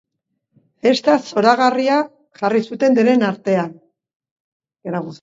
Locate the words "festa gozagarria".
0.85-1.99